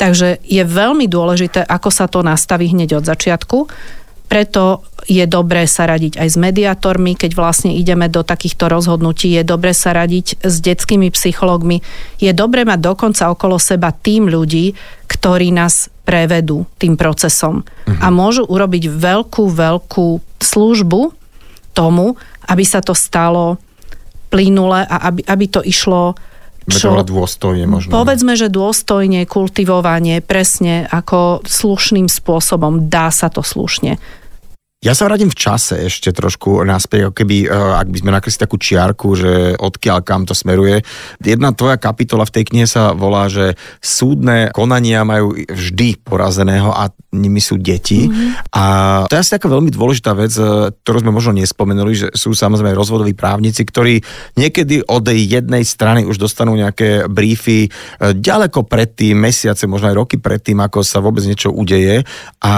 [0.00, 3.68] Takže je veľmi dôležité, ako sa to nastaví hneď od začiatku
[4.30, 9.34] preto je dobré sa radiť aj s mediátormi, keď vlastne ideme do takýchto rozhodnutí.
[9.34, 11.82] Je dobré sa radiť s detskými psychológmi.
[12.22, 14.78] Je dobré mať dokonca okolo seba tým ľudí,
[15.10, 17.66] ktorí nás prevedú tým procesom.
[17.66, 17.98] Uh-huh.
[17.98, 21.10] A môžu urobiť veľkú, veľkú službu
[21.74, 22.14] tomu,
[22.46, 23.58] aby sa to stalo
[24.30, 26.14] plynule a aby, aby to išlo
[26.70, 27.90] čo, dôstojne možno.
[27.90, 32.86] Povedzme, že dôstojne, kultivovanie, presne ako slušným spôsobom.
[32.86, 33.98] Dá sa to slušne.
[34.80, 38.40] Ja sa vrátim v čase ešte trošku naspäť, ako keby, e, ak by sme nakresli
[38.40, 40.80] takú čiarku, že odkiaľ kam to smeruje.
[41.20, 46.88] Jedna tvoja kapitola v tej knihe sa volá, že súdne konania majú vždy porazeného a
[47.12, 48.08] nimi sú deti.
[48.08, 48.56] Mm-hmm.
[48.56, 48.64] A
[49.04, 52.72] to je asi taká veľmi dôležitá vec, e, ktorú sme možno nespomenuli, že sú samozrejme
[52.72, 54.00] rozvodoví právnici, ktorí
[54.40, 57.70] niekedy od jednej strany už dostanú nejaké briefy e,
[58.16, 62.00] ďaleko predtým, mesiace, možno aj roky predtým, ako sa vôbec niečo udeje.
[62.40, 62.52] A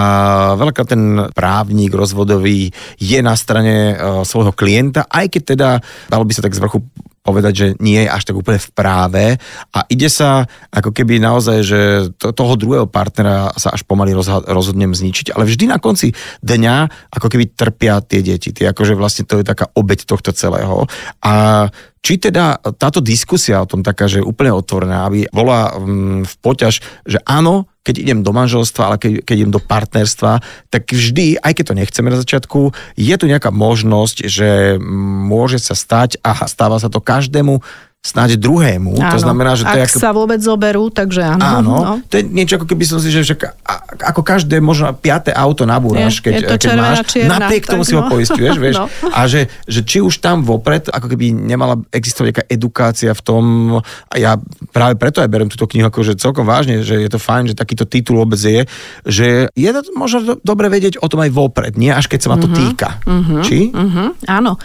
[0.55, 2.69] veľká ten právnik, roz rozvodový
[3.01, 5.69] je na strane uh, svojho klienta, aj keď teda,
[6.13, 6.79] dalo by sa tak z vrchu
[7.23, 9.23] povedať, že nie je až tak úplne v práve.
[9.71, 11.79] A ide sa ako keby naozaj, že
[12.19, 16.11] to, toho druhého partnera sa až pomaly rozha- rozhodnem zničiť, ale vždy na konci
[16.43, 16.75] dňa
[17.15, 20.83] ako keby trpia tie deti, tie akože vlastne to je taká obeď tohto celého.
[21.23, 21.67] A
[22.03, 26.33] či teda táto diskusia o tom taká, že je úplne otvorená, aby bola mm, v
[26.43, 31.39] poťaž, že áno, keď idem do manželstva, ale keď, keď idem do partnerstva, tak vždy,
[31.39, 36.43] aj keď to nechceme na začiatku, je tu nejaká možnosť, že môže sa stať a
[36.47, 37.63] stáva sa to každému
[38.03, 38.99] snáď druhému.
[38.99, 39.99] Áno, to znamená, že to ak je ako...
[40.03, 41.39] sa vôbec zoberú, takže áno.
[41.39, 41.93] Áno, no.
[42.03, 43.63] to je niečo ako keby som si, že však,
[44.11, 47.95] ako každé možno piaté auto nabúraš, keď, je to keď máš, čierna, napriek tomu si
[47.95, 48.83] ho poistuješ, vieš.
[48.83, 48.91] No.
[49.07, 53.43] A že, že či už tam vopred, ako keby nemala existovať nejaká edukácia v tom,
[54.11, 54.35] a ja
[54.75, 57.87] práve preto aj berem túto knihu že celkom vážne, že je to fajn, že takýto
[57.87, 58.67] titul vôbec je,
[59.07, 62.37] že je to možno dobre vedieť o tom aj vopred, nie až keď sa ma
[62.41, 62.99] to uh-huh, týka.
[63.07, 63.71] Uh-huh, Či?
[63.71, 64.59] Uh-huh, áno.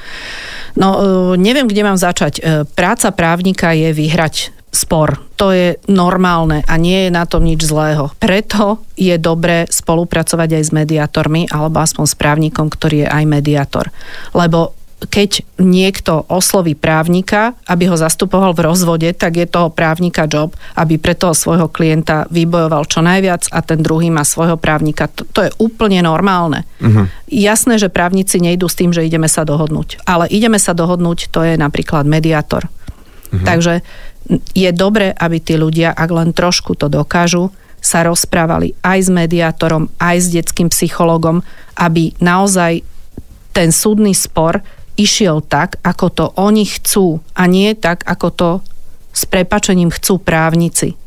[0.79, 2.39] No, e, neviem, kde mám začať.
[2.39, 5.21] E, práca právnika je vyhrať spor.
[5.37, 8.09] To je normálne a nie je na tom nič zlého.
[8.17, 13.93] Preto je dobré spolupracovať aj s mediátormi alebo aspoň s právnikom, ktorý je aj mediátor.
[14.33, 14.73] Lebo
[15.13, 20.97] keď niekto osloví právnika, aby ho zastupoval v rozvode, tak je toho právnika job, aby
[20.97, 25.07] pre toho svojho klienta vybojoval čo najviac a ten druhý má svojho právnika.
[25.13, 26.67] To, to je úplne normálne.
[26.81, 27.07] Uh-huh.
[27.29, 30.03] Jasné, že právnici nejdú s tým, že ideme sa dohodnúť.
[30.03, 32.67] Ale ideme sa dohodnúť, to je napríklad mediátor.
[33.29, 33.45] Uh-huh.
[33.45, 33.85] Takže
[34.53, 39.87] je dobre, aby tí ľudia, ak len trošku to dokážu, sa rozprávali aj s mediátorom,
[40.03, 41.47] aj s detským psychologom,
[41.79, 42.83] aby naozaj
[43.55, 44.61] ten súdny spor
[44.99, 48.51] išiel tak, ako to oni chcú a nie tak, ako to
[49.15, 50.99] s prepačením chcú právnici.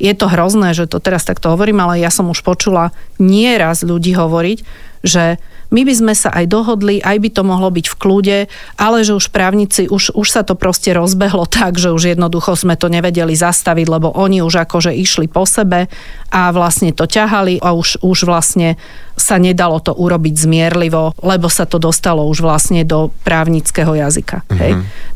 [0.00, 4.16] Je to hrozné, že to teraz takto hovorím, ale ja som už počula nieraz ľudí
[4.16, 4.58] hovoriť,
[5.04, 5.38] že
[5.70, 8.38] my by sme sa aj dohodli, aj by to mohlo byť v kľude,
[8.76, 12.76] ale že už právnici, už, už sa to proste rozbehlo tak, že už jednoducho sme
[12.76, 15.88] to nevedeli zastaviť, lebo oni už akože išli po sebe
[16.34, 18.76] a vlastne to ťahali a už, už vlastne
[19.14, 24.42] sa nedalo to urobiť zmierlivo, lebo sa to dostalo už vlastne do právnického jazyka.
[24.42, 24.58] Mm-hmm.
[24.58, 24.72] Hej?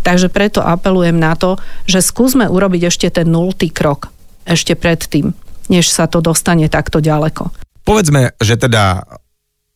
[0.07, 1.59] Takže preto apelujem na to,
[1.91, 4.15] že skúsme urobiť ešte ten nultý krok
[4.49, 5.37] ešte predtým,
[5.69, 7.53] než sa to dostane takto ďaleko.
[7.85, 9.05] Povedzme, že teda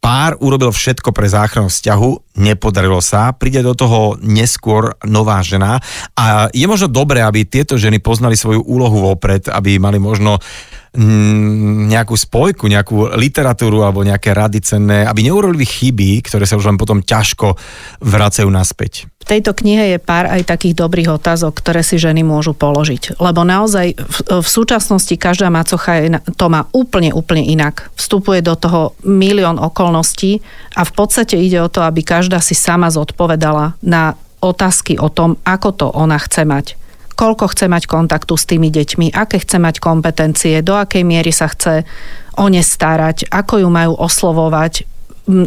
[0.02, 5.78] Pár urobil všetko pre záchranu vzťahu, nepodarilo sa, príde do toho neskôr nová žena
[6.18, 10.42] a je možno dobré, aby tieto ženy poznali svoju úlohu vopred, aby mali možno
[10.92, 16.76] nejakú spojku, nejakú literatúru alebo nejaké rady cenné, aby neurobili chyby, ktoré sa už len
[16.76, 17.56] potom ťažko
[18.04, 19.08] vracajú naspäť.
[19.22, 23.16] V tejto knihe je pár aj takých dobrých otázok, ktoré si ženy môžu položiť.
[23.22, 27.88] Lebo naozaj v, v súčasnosti každá macocha je, to má úplne, úplne inak.
[27.96, 30.44] Vstupuje do toho milión okolností
[30.76, 35.38] a v podstate ide o to, aby každá si sama zodpovedala na otázky o tom,
[35.46, 36.81] ako to ona chce mať
[37.22, 41.46] koľko chce mať kontaktu s tými deťmi, aké chce mať kompetencie, do akej miery sa
[41.46, 41.86] chce
[42.34, 44.90] o ne starať, ako ju majú oslovovať,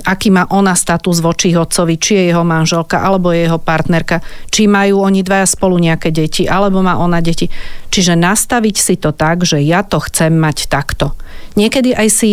[0.07, 4.71] aký má ona status voči otcovi, či je jeho manželka alebo je jeho partnerka, či
[4.71, 7.51] majú oni dvaja spolu nejaké deti, alebo má ona deti.
[7.91, 11.11] Čiže nastaviť si to tak, že ja to chcem mať takto.
[11.59, 12.29] Niekedy aj si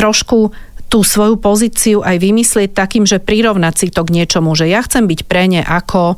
[0.00, 0.56] trošku
[0.88, 5.04] tú svoju pozíciu aj vymyslieť takým, že prirovnať si to k niečomu, že ja chcem
[5.04, 6.16] byť pre ne ako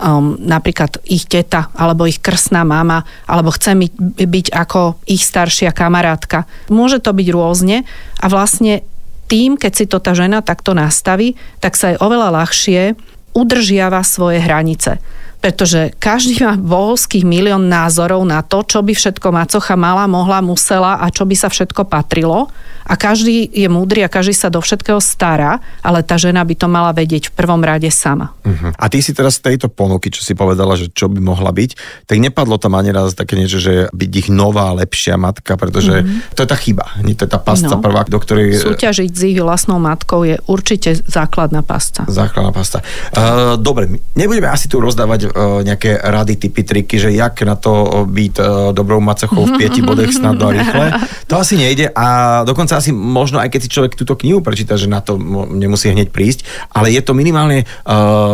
[0.00, 3.76] um, napríklad ich teta alebo ich krsná mama alebo chce
[4.16, 6.48] byť, ako ich staršia kamarátka.
[6.72, 7.84] Môže to byť rôzne
[8.18, 8.82] a vlastne
[9.30, 12.98] tým, keď si to tá žena takto nastaví, tak sa aj oveľa ľahšie
[13.30, 14.98] udržiava svoje hranice
[15.40, 21.00] pretože každý má bohovských milión názorov na to, čo by všetko macocha mala, mohla, musela
[21.00, 22.52] a čo by sa všetko patrilo.
[22.90, 26.66] A každý je múdry a každý sa do všetkého stará, ale tá žena by to
[26.66, 28.34] mala vedieť v prvom rade sama.
[28.42, 28.74] Uh-huh.
[28.74, 31.70] A ty si teraz z tejto ponuky, čo si povedala, že čo by mohla byť,
[32.10, 36.34] tak nepadlo tam ani raz také niečo, že byť ich nová, lepšia matka, pretože uh-huh.
[36.34, 37.84] to je tá chyba, nie to je tá pasca no.
[37.84, 38.58] prvá, do ktorej...
[38.58, 42.10] Súťažiť s ich vlastnou matkou je určite základná pasca.
[42.10, 42.82] Základná pasca.
[43.14, 43.86] Uh, dobre,
[44.18, 48.42] nebudeme asi tu rozdávať E, nejaké rady, typy, triky, že jak na to byť e,
[48.74, 50.86] dobrou macochou v pieti bodech snadno a rýchle.
[51.30, 54.90] To asi nejde a dokonca asi možno aj keď si človek túto knihu prečíta, že
[54.90, 55.14] na to
[55.54, 56.42] nemusí hneď prísť,
[56.74, 57.62] ale je to minimálne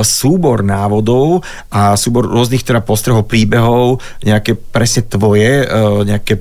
[0.00, 5.68] súbor návodov a súbor rôznych teda postrehov, príbehov, nejaké presne tvoje,
[6.09, 6.40] nejaké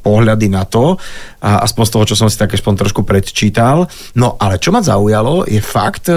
[0.00, 0.96] pohľady na to,
[1.44, 3.86] a aspoň z toho, čo som si tak aspoň trošku predčítal.
[4.16, 6.08] No ale čo ma zaujalo, je fakt,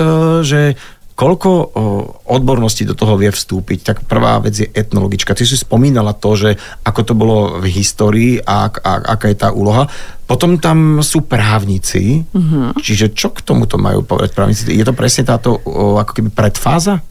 [0.42, 0.80] že
[1.22, 1.78] koľko
[2.26, 3.86] odbornosti do toho vie vstúpiť.
[3.86, 5.38] Tak prvá vec je etnologička.
[5.38, 6.50] Ty si spomínala to, že
[6.82, 9.86] ako to bolo v histórii a, a aká je tá úloha.
[10.26, 12.74] Potom tam sú právnici, uh-huh.
[12.82, 14.66] čiže čo k tomuto majú povedať právnici?
[14.74, 15.62] Je to presne táto
[16.02, 17.06] ako keby predfáza?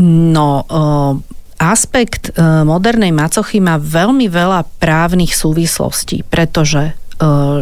[0.00, 0.66] No,
[1.60, 6.92] aspekt e, modernej macochy má veľmi veľa právnych súvislostí, pretože e,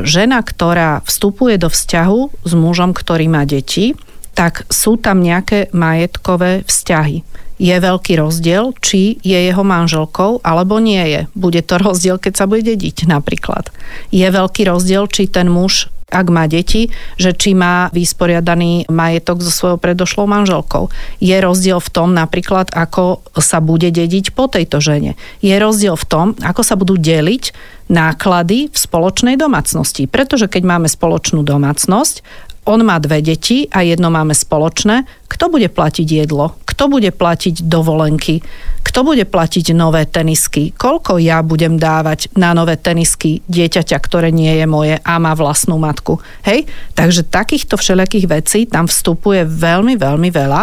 [0.06, 3.98] žena, ktorá vstupuje do vzťahu s mužom, ktorý má deti,
[4.34, 7.22] tak sú tam nejaké majetkové vzťahy.
[7.60, 11.20] Je veľký rozdiel, či je jeho manželkou alebo nie je.
[11.36, 13.68] Bude to rozdiel, keď sa bude dediť napríklad.
[14.08, 19.50] Je veľký rozdiel, či ten muž ak má deti, že či má vysporiadaný majetok so
[19.54, 20.90] svojou predošlou manželkou.
[21.22, 25.14] Je rozdiel v tom napríklad, ako sa bude dediť po tejto žene.
[25.38, 27.54] Je rozdiel v tom, ako sa budú deliť
[27.90, 30.10] náklady v spoločnej domácnosti.
[30.10, 35.08] Pretože keď máme spoločnú domácnosť on má dve deti a jedno máme spoločné.
[35.26, 36.60] Kto bude platiť jedlo?
[36.68, 38.44] Kto bude platiť dovolenky?
[38.84, 40.72] Kto bude platiť nové tenisky?
[40.76, 45.80] Koľko ja budem dávať na nové tenisky dieťaťa, ktoré nie je moje a má vlastnú
[45.80, 46.20] matku?
[46.44, 46.68] Hej?
[46.96, 50.62] Takže takýchto všelijakých vecí tam vstupuje veľmi, veľmi veľa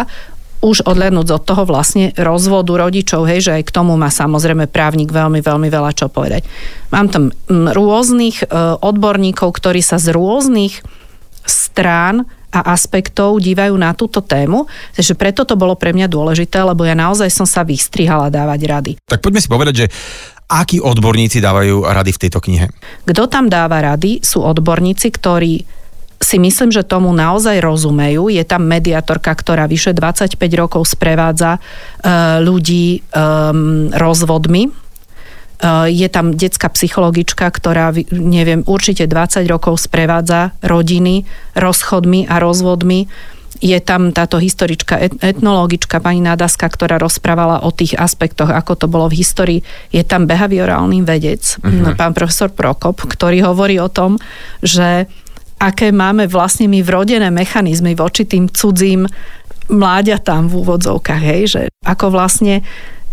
[0.58, 5.14] už odhľadnúť od toho vlastne rozvodu rodičov, hej, že aj k tomu má samozrejme právnik
[5.14, 6.42] veľmi, veľmi veľa čo povedať.
[6.90, 8.46] Mám tam rôznych e,
[8.82, 10.82] odborníkov, ktorí sa z rôznych
[11.78, 14.66] strán a aspektov dívajú na túto tému.
[14.98, 18.92] Takže preto to bolo pre mňa dôležité, lebo ja naozaj som sa vystrihala dávať rady.
[19.06, 19.86] Tak poďme si povedať, že
[20.50, 22.66] akí odborníci dávajú rady v tejto knihe?
[23.06, 25.54] Kto tam dáva rady, sú odborníci, ktorí
[26.18, 28.26] si myslím, že tomu naozaj rozumejú.
[28.26, 34.66] Je tam mediatorka, ktorá vyše 25 rokov sprevádza uh, ľudí um, rozvodmi.
[35.58, 41.26] Uh, je tam detská psychologička, ktorá, neviem, určite 20 rokov sprevádza rodiny
[41.58, 43.10] rozchodmi a rozvodmi
[43.58, 49.10] je tam táto historička, etnologička pani Nádaska, ktorá rozprávala o tých aspektoch, ako to bolo
[49.10, 49.60] v histórii.
[49.90, 51.98] Je tam behaviorálny vedec, uh-huh.
[51.98, 54.14] pán profesor Prokop, ktorý hovorí o tom,
[54.62, 55.10] že
[55.58, 59.10] aké máme vlastne my vrodené mechanizmy voči tým cudzím
[59.68, 62.62] mláďatám v úvodzovkách, hej, že ako vlastne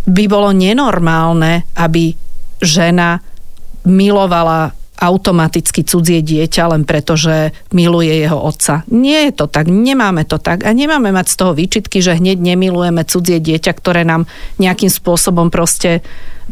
[0.05, 2.13] by bolo nenormálne, aby
[2.63, 3.23] žena
[3.85, 8.87] milovala automaticky cudzie dieťa len preto, že miluje jeho otca.
[8.87, 12.39] Nie je to tak, nemáme to tak a nemáme mať z toho výčitky, že hneď
[12.39, 14.23] nemilujeme cudzie dieťa, ktoré nám
[14.55, 15.99] nejakým spôsobom proste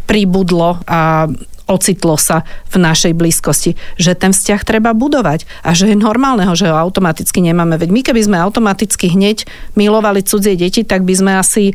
[0.03, 1.31] pribudlo a
[1.67, 3.79] ocitlo sa v našej blízkosti.
[3.95, 7.79] Že ten vzťah treba budovať a že je normálneho, že ho automaticky nemáme.
[7.79, 9.47] Veď my keby sme automaticky hneď
[9.79, 11.73] milovali cudzie deti, tak by sme asi e,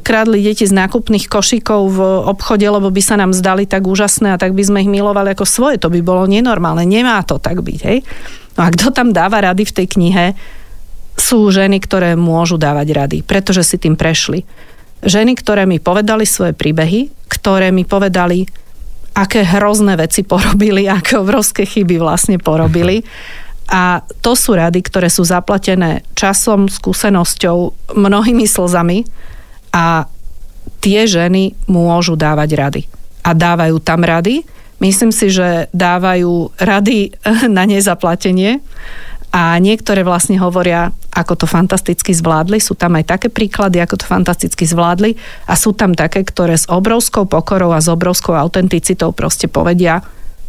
[0.00, 4.40] krádli deti z nákupných košíkov v obchode, lebo by sa nám zdali tak úžasné a
[4.40, 5.76] tak by sme ich milovali ako svoje.
[5.84, 6.88] To by bolo nenormálne.
[6.88, 7.80] Nemá to tak byť.
[7.84, 7.98] Hej?
[8.56, 10.26] No a kto tam dáva rady v tej knihe,
[11.18, 14.46] sú ženy, ktoré môžu dávať rady, pretože si tým prešli.
[15.02, 18.46] Ženy, ktoré mi povedali svoje príbehy, ktoré mi povedali,
[19.18, 23.02] aké hrozné veci porobili, aké obrovské chyby vlastne porobili.
[23.68, 29.04] A to sú rady, ktoré sú zaplatené časom, skúsenosťou, mnohými slzami
[29.76, 30.08] a
[30.80, 32.82] tie ženy môžu dávať rady.
[33.28, 34.40] A dávajú tam rady.
[34.80, 37.12] Myslím si, že dávajú rady
[37.56, 38.64] na nezaplatenie
[39.28, 42.58] a niektoré vlastne hovoria, ako to fantasticky zvládli.
[42.58, 46.64] Sú tam aj také príklady, ako to fantasticky zvládli a sú tam také, ktoré s
[46.70, 50.00] obrovskou pokorou a s obrovskou autenticitou proste povedia,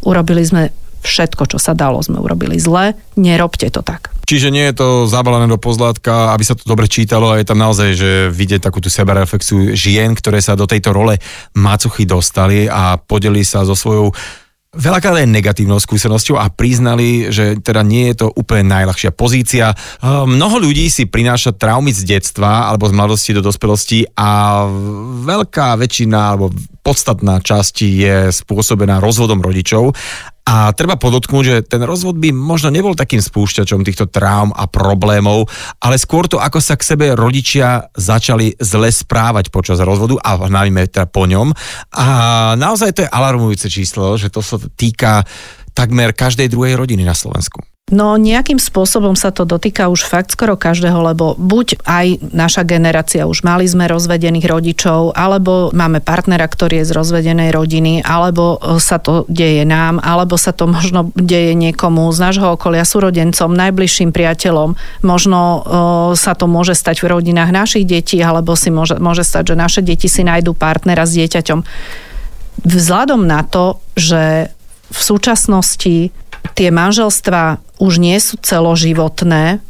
[0.04, 4.12] urobili sme všetko, čo sa dalo, sme urobili zle, nerobte to tak.
[4.28, 7.58] Čiže nie je to zabalené do pozlátka, aby sa to dobre čítalo a je tam
[7.58, 11.18] naozaj, že vidieť takú tú sebareflexiu žien, ktoré sa do tejto role
[11.58, 14.14] macuchy dostali a podeli sa so svojou
[14.70, 19.74] veľakrát aj negatívnou skúsenosťou a priznali, že teda nie je to úplne najľahšia pozícia.
[20.06, 24.64] Mnoho ľudí si prináša traumy z detstva alebo z mladosti do dospelosti a
[25.26, 26.54] veľká väčšina alebo
[26.86, 29.94] podstatná časť je spôsobená rozvodom rodičov
[30.50, 35.46] a treba podotknúť, že ten rozvod by možno nebol takým spúšťačom týchto traum a problémov,
[35.78, 40.90] ale skôr to, ako sa k sebe rodičia začali zle správať počas rozvodu a najmä
[40.90, 41.54] teda po ňom.
[41.94, 42.06] A
[42.58, 45.22] naozaj to je alarmujúce číslo, že to sa týka
[45.78, 47.62] takmer každej druhej rodiny na Slovensku.
[47.90, 53.26] No nejakým spôsobom sa to dotýka už fakt skoro každého, lebo buď aj naša generácia,
[53.26, 58.78] už mali sme rozvedených rodičov, alebo máme partnera, ktorý je z rozvedenej rodiny, alebo e,
[58.78, 64.14] sa to deje nám, alebo sa to možno deje niekomu z nášho okolia, súrodencom, najbližším
[64.14, 64.78] priateľom.
[65.02, 65.62] Možno uh,
[66.14, 69.82] sa to môže stať v rodinách našich detí, alebo si môže, môže stať, že naše
[69.82, 71.60] deti si nájdú partnera s dieťaťom.
[72.66, 74.54] Vzhľadom na to, že
[74.90, 76.12] v súčasnosti
[76.60, 79.64] tie manželstva už nie sú celoživotné,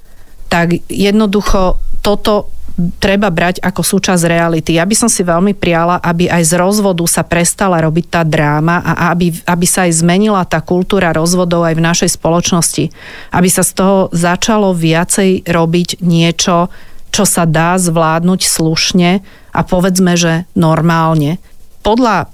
[0.50, 2.50] tak jednoducho toto
[2.98, 4.80] treba brať ako súčasť reality.
[4.80, 8.80] Ja by som si veľmi priala, aby aj z rozvodu sa prestala robiť tá dráma
[8.82, 12.90] a aby, aby sa aj zmenila tá kultúra rozvodov aj v našej spoločnosti.
[13.36, 16.72] Aby sa z toho začalo viacej robiť niečo,
[17.12, 19.12] čo sa dá zvládnuť slušne
[19.52, 21.38] a povedzme, že normálne.
[21.84, 22.32] Podľa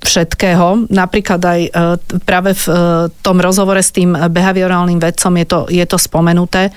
[0.00, 0.88] všetkého.
[0.88, 1.70] Napríklad aj e,
[2.24, 2.74] práve v e,
[3.20, 6.72] tom rozhovore s tým behaviorálnym vedcom je to, je to spomenuté.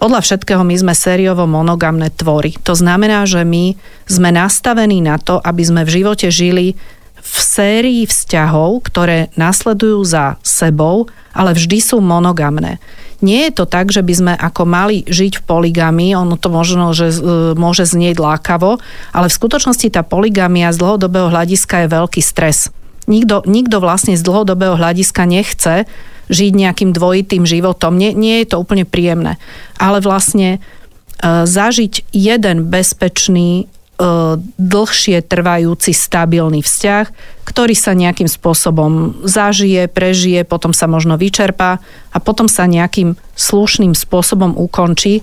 [0.00, 2.58] Podľa všetkého my sme sériovo monogamné tvory.
[2.66, 3.78] To znamená, že my
[4.10, 6.74] sme nastavení na to, aby sme v živote žili
[7.22, 12.82] v sérii vzťahov, ktoré nasledujú za sebou, ale vždy sú monogamné.
[13.22, 16.90] Nie je to tak, že by sme ako mali žiť v poligami, ono to možno,
[16.90, 17.18] že e,
[17.54, 18.82] môže znieť lákavo,
[19.14, 22.74] ale v skutočnosti tá poligamia z dlhodobého hľadiska je veľký stres.
[23.06, 25.86] Nikto, nikto vlastne z dlhodobého hľadiska nechce
[26.34, 27.94] žiť nejakým dvojitým životom.
[27.94, 29.38] Nie, nie je to úplne príjemné.
[29.78, 30.60] Ale vlastne e,
[31.46, 33.70] zažiť jeden bezpečný
[34.58, 37.06] dlhšie trvajúci stabilný vzťah,
[37.46, 41.78] ktorý sa nejakým spôsobom zažije, prežije, potom sa možno vyčerpá
[42.10, 45.22] a potom sa nejakým slušným spôsobom ukončí.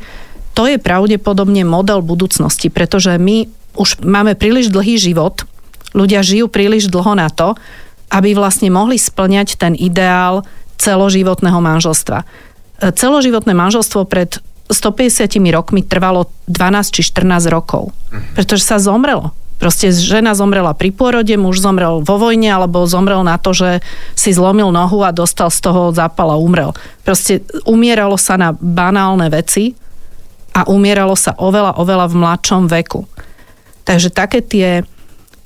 [0.56, 5.44] To je pravdepodobne model budúcnosti, pretože my už máme príliš dlhý život,
[5.96, 7.58] ľudia žijú príliš dlho na to,
[8.10, 10.46] aby vlastne mohli splňať ten ideál
[10.82, 12.24] celoživotného manželstva.
[12.24, 12.26] E,
[12.96, 17.90] celoživotné manželstvo pred 150 rokmi trvalo 12 či 14 rokov.
[18.38, 19.34] Pretože sa zomrelo.
[19.60, 23.84] Proste žena zomrela pri pôrode, muž zomrel vo vojne alebo zomrel na to, že
[24.16, 26.72] si zlomil nohu a dostal z toho zápal a umrel.
[27.04, 29.76] Proste umieralo sa na banálne veci
[30.56, 33.04] a umieralo sa oveľa, oveľa v mladšom veku.
[33.84, 34.88] Takže také tie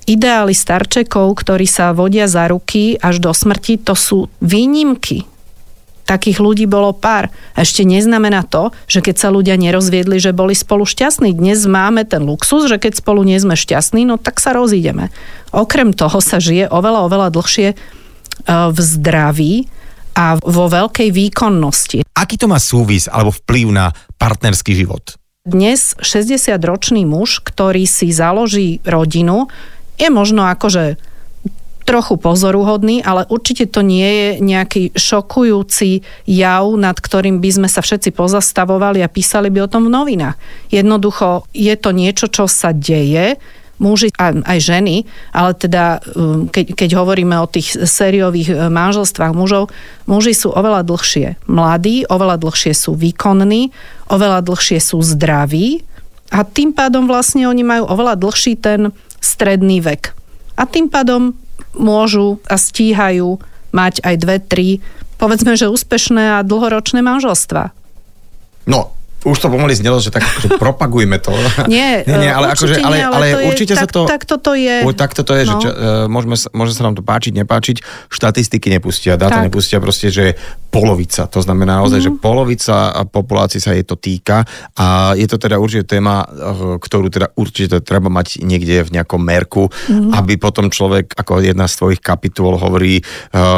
[0.06, 5.26] ideály starčekov, ktorí sa vodia za ruky až do smrti, to sú výnimky
[6.04, 7.32] takých ľudí bolo pár.
[7.56, 11.32] Ešte neznamená to, že keď sa ľudia nerozviedli, že boli spolu šťastní.
[11.32, 15.08] Dnes máme ten luxus, že keď spolu nie sme šťastní, no tak sa rozídeme.
[15.50, 17.76] Okrem toho sa žije oveľa, oveľa dlhšie e,
[18.46, 19.54] v zdraví
[20.14, 22.06] a vo veľkej výkonnosti.
[22.14, 23.90] Aký to má súvis alebo vplyv na
[24.20, 25.18] partnerský život?
[25.44, 29.52] Dnes 60-ročný muž, ktorý si založí rodinu,
[30.00, 30.96] je možno akože
[31.84, 37.84] trochu pozoruhodný, ale určite to nie je nejaký šokujúci jav, nad ktorým by sme sa
[37.84, 40.36] všetci pozastavovali a písali by o tom v novinách.
[40.72, 43.36] Jednoducho je to niečo, čo sa deje,
[43.78, 45.02] muži a aj ženy,
[45.34, 49.74] ale teda um, keď, keď hovoríme o tých sériových e, manželstvách mužov,
[50.06, 53.74] muži sú oveľa dlhšie mladí, oveľa dlhšie sú výkonní,
[54.08, 55.82] oveľa dlhšie sú zdraví
[56.30, 60.14] a tým pádom vlastne oni majú oveľa dlhší ten stredný vek.
[60.54, 61.34] A tým pádom
[61.74, 63.38] môžu a stíhajú
[63.74, 64.68] mať aj dve, tri,
[65.18, 67.74] povedzme, že úspešné a dlhoročné manželstva.
[68.70, 68.94] No,
[69.24, 71.32] už to pomaly znelo, že tak akože propagujme to.
[71.72, 74.04] Nie, nie, nie ale, akože, ale, nie, ale, ale to určite je, sa to...
[74.04, 74.84] Tak, tak toto je.
[74.94, 75.50] Tak toto je, no.
[75.50, 77.76] že čo, uh, môžeme, môže sa nám to páčiť, nepáčiť,
[78.12, 79.48] štatistiky nepustia, dáta tak.
[79.48, 80.36] nepustia proste, že
[80.68, 82.04] polovica, to znamená naozaj, mm.
[82.04, 82.76] že polovica
[83.08, 84.42] populácie sa jej to týka
[84.74, 86.26] a je to teda určite téma,
[86.82, 90.12] ktorú teda určite treba mať niekde v nejakom merku, mm.
[90.18, 93.00] aby potom človek, ako jedna z tvojich kapitol hovorí,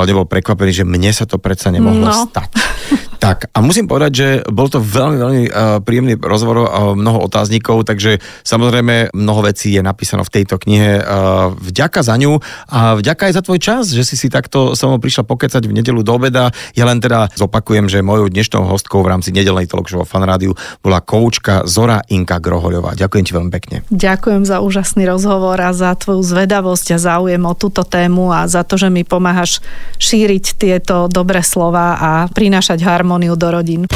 [0.05, 2.29] nebol prekvapený, že mne sa to predsa nemohlo no.
[2.29, 2.51] stať.
[3.17, 7.89] Tak a musím povedať, že bol to veľmi, veľmi uh, príjemný rozhovor, uh, mnoho otáznikov,
[7.89, 11.01] takže samozrejme mnoho vecí je napísané v tejto knihe.
[11.01, 12.39] Uh, vďaka za ňu
[12.71, 15.75] a vďaka aj za tvoj čas, že si si takto so mnou prišla pokecať v
[15.81, 16.53] nedelu do obeda.
[16.77, 20.55] Ja len teda zopakujem, že mojou dnešnou hostkou v rámci nedelnej talk show Fan Rádiu
[20.85, 22.95] bola koučka Zora Inka Grohoľová.
[22.95, 23.77] Ďakujem ti veľmi pekne.
[23.91, 28.62] Ďakujem za úžasný rozhovor a za tvoju zvedavosť a záujem o túto tému a za
[28.62, 29.64] to, že mi pomáhaš
[29.99, 33.86] šíriť tieto dobré slova a prinášať harmóniu harmóniu do rodín.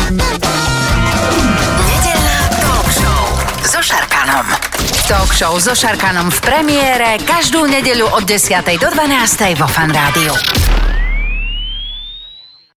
[2.63, 3.27] Talk show
[3.67, 4.47] so Šarkanom.
[5.11, 8.63] Talk show Šarkanom v premiére každú nedeľu od 10.
[8.79, 9.59] do 12.
[9.59, 10.31] vo Fan Rádiu.